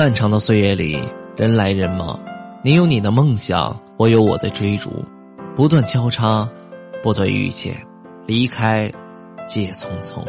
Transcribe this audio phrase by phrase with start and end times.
[0.00, 0.98] 漫长的岁月里，
[1.36, 2.18] 人来人往，
[2.64, 5.04] 你有你的梦想，我有我的追逐，
[5.54, 6.48] 不断交叉，
[7.02, 7.76] 不断遇见，
[8.26, 8.90] 离开，
[9.46, 10.24] 皆匆匆，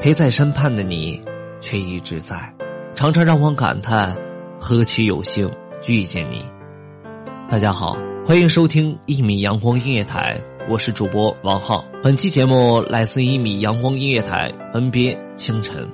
[0.00, 1.22] 陪在身畔的你，
[1.60, 2.52] 却一直在，
[2.96, 4.12] 常常让我感叹，
[4.58, 5.48] 何其有幸
[5.86, 6.44] 遇见你。
[7.48, 10.36] 大家好，欢迎收听一米阳光音乐台，
[10.68, 15.88] 我是主播王浩，本期节目来自一米阳光音乐台，恩编清晨。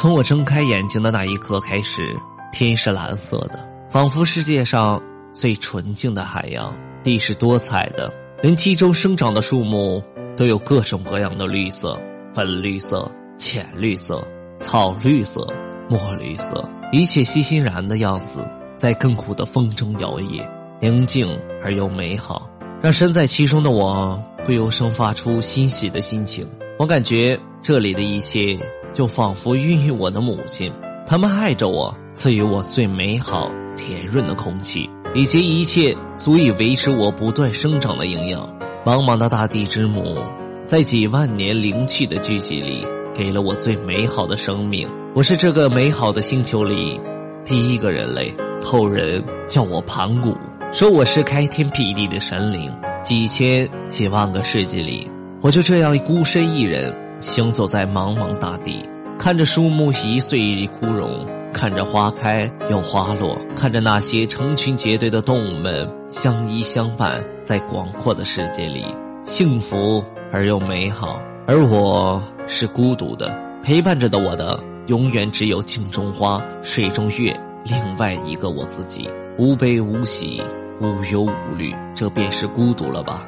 [0.00, 2.16] 从我睁开眼睛的那一刻开始，
[2.52, 6.72] 天是蓝色的，仿佛世界上最纯净的海洋；
[7.02, 10.00] 地是多彩的，连其中生长的树木
[10.36, 12.00] 都有各种各样的绿色：
[12.32, 14.24] 粉绿色、浅绿色、
[14.60, 15.52] 草绿色、
[15.88, 20.48] 墨绿色，一切欣欣然的样子，在亘古的风中摇曳，
[20.80, 22.48] 宁静而又美好，
[22.80, 24.16] 让身在其中的我
[24.46, 26.48] 不由生发出欣喜的心情。
[26.78, 28.56] 我感觉这里的一切。
[28.94, 30.72] 就仿佛孕育我的母亲，
[31.06, 38.48] 他们爱着我，赐予我最美好、甜润的空气，以及一切足以维持我不断生长的营养。
[38.84, 40.18] 茫茫的大地之母，
[40.66, 44.88] 在几万年灵气的聚集里，给了我最美好的生命。
[45.14, 46.98] 我是这个美好的星球里
[47.44, 48.34] 第一个人类。
[48.64, 50.36] 后人叫我盘古，
[50.72, 52.72] 说我是开天辟地的神灵。
[53.04, 55.08] 几千几万个世纪里，
[55.40, 56.94] 我就这样孤身一人。
[57.20, 68.84] 行走在茫茫大地，看着树木一岁一枯荣，看着花开又花落，看着那些成群结队的动物们相依相伴，在广阔的世界里，
[69.24, 71.20] 幸福而又美好。
[71.46, 77.34] 而我是孤独的，陪伴着的我的，永远只有镜中花，水中月，
[77.64, 80.42] 另外一个我自己，无悲无喜，
[80.80, 83.26] 无忧无虑，这便是孤独了吧。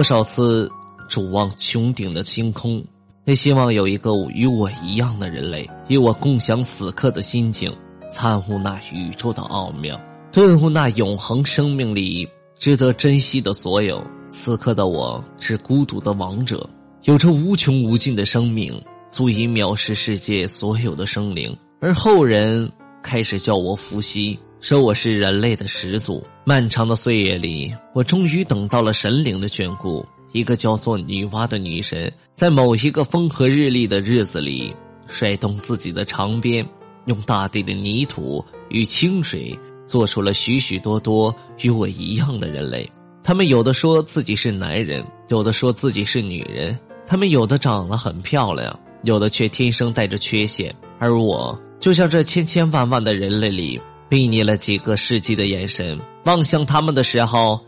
[0.00, 0.66] 多少次
[1.10, 2.82] 瞩望穹顶的星空，
[3.26, 7.70] 也希望有一个与我一样的人类，与我共享此刻的心境，
[8.10, 10.00] 参悟那宇宙的奥妙，
[10.32, 12.26] 顿悟那永恒生命里
[12.58, 14.02] 值得珍惜的所有。
[14.30, 16.66] 此刻的我是孤独的王者，
[17.02, 18.72] 有着无穷无尽的生命，
[19.10, 21.54] 足以藐视世界所有的生灵。
[21.78, 24.38] 而后人开始叫我伏羲。
[24.62, 26.22] 说我是人类的始祖。
[26.50, 30.04] 漫长的岁月里，我终于等到了神灵的眷顾。
[30.32, 34.74] 一个叫做女娲的女神，在某一个风和日丽的日子里，
[35.06, 36.68] 甩动自己的长鞭，
[37.04, 39.56] 用大地的泥土与清水，
[39.86, 42.84] 做出了许许多多与我一样的人类。
[43.22, 46.76] 他们有的说自己是男人，有的说自己是女人。
[47.06, 50.74] 他们有的长得很漂亮，有的却天生带着缺陷。
[50.98, 53.80] 而我，就像这千千万万的人类里。
[54.10, 57.60] 睥睨了几个世纪的眼神，望向他们的时候，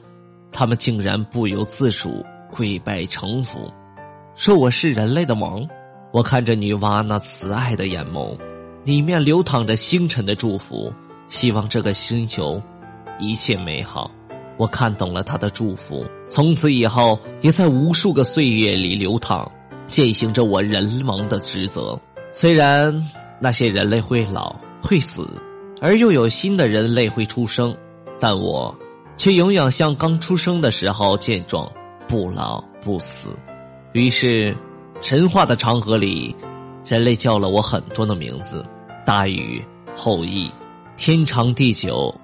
[0.50, 3.72] 他们竟然不由自主跪拜臣服，
[4.34, 5.64] 说我是人类的王。
[6.10, 8.36] 我看着女娲那慈爱的眼眸，
[8.84, 10.92] 里面流淌着星辰的祝福，
[11.28, 12.60] 希望这个星球
[13.20, 14.10] 一切美好。
[14.56, 19.48] 我看懂了他的祝福，从此以后也在无数个岁月里流淌，
[19.86, 21.96] 践行着我人王的职责。
[22.32, 25.24] 虽然那些人类会老会死。
[25.82, 27.76] 而又有新的人类会出生，
[28.20, 28.72] 但我
[29.16, 31.68] 却永远像刚出生的时候健壮，
[32.06, 33.30] 不老不死。
[33.92, 34.56] 于是，
[35.00, 36.36] 神话的长河里，
[36.86, 38.64] 人类叫了我很多的名字：
[39.04, 39.60] 大禹、
[39.96, 40.48] 后羿、
[40.96, 42.14] 天长地久、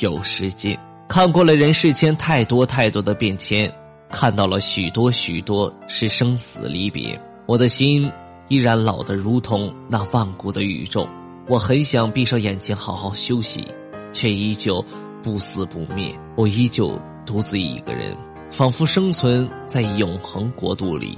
[0.00, 0.78] 有时间。
[1.08, 3.72] 看过了人世间太多太多的变迁，
[4.10, 8.12] 看到了许多许多是生死离别，我的心
[8.48, 11.08] 依然老得如同那万古的宇宙。
[11.48, 13.66] 我很想闭上眼睛好好休息，
[14.12, 14.84] 却依旧
[15.22, 16.12] 不死不灭。
[16.36, 18.16] 我依旧独自一个人，
[18.50, 21.16] 仿佛生存在永恒国度里。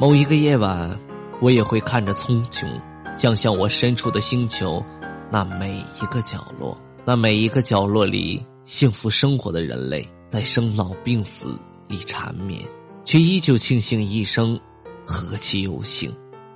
[0.00, 0.98] 某一个夜晚，
[1.42, 2.66] 我也会看着苍穹
[3.14, 4.82] 降向我身处的星球，
[5.30, 12.62] 那每一个角落，那每一个角落里幸福生活的人类，在生老病死里缠绵，
[13.04, 14.58] 却依旧庆幸一生
[15.04, 16.10] 何其有幸。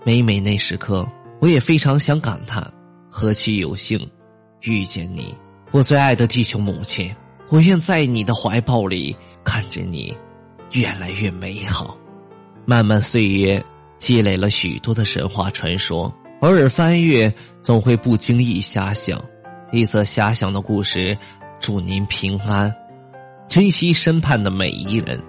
[0.04, 1.06] 每每那时刻，
[1.38, 2.72] 我也非常想感叹。
[3.10, 4.08] 何其有幸，
[4.62, 5.34] 遇见你，
[5.72, 7.14] 我最爱的地球母亲。
[7.48, 10.16] 我愿在你的怀抱里，看着你
[10.70, 11.98] 越来越美好。
[12.64, 13.62] 漫漫岁月
[13.98, 19.20] 积累了许多的神话传说，偶尔翻阅，总会不经意遐想
[19.72, 21.18] 一则遐想的故事。
[21.58, 22.72] 祝您平安，
[23.48, 25.20] 珍惜身畔的每一人。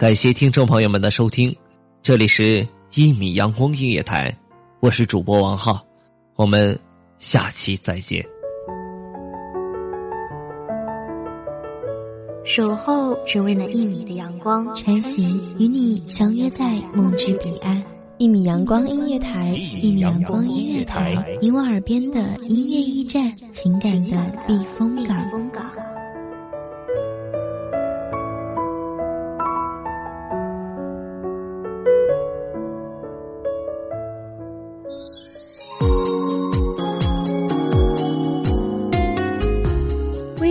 [0.00, 1.54] 感谢听众朋友们的收听，
[2.00, 4.34] 这里是一米阳光音乐台，
[4.80, 5.84] 我是主播王浩，
[6.36, 6.74] 我们
[7.18, 8.24] 下期再见。
[12.46, 17.84] 守候只为那一米的阳光，晨行与你相约在梦之彼岸。
[18.16, 19.50] 一米阳光音乐台，
[19.82, 25.20] 一米阳光音乐台，你我耳边的音乐驿站，情感的避风港。